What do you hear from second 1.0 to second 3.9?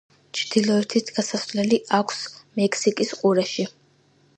გასასვლელი აქვს მექსიკის ყურეში.